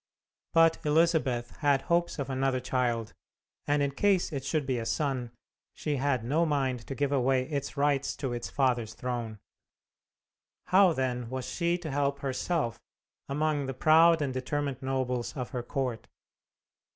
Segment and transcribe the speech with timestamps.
[0.55, 3.13] But Elizabeth had hopes of another child,
[3.67, 5.29] and in case it should be a son,
[5.75, 9.37] she had no mind to give away its rights to its father's throne.
[10.65, 12.79] How, then, was she to help herself
[13.29, 16.07] among the proud and determined nobles of her court?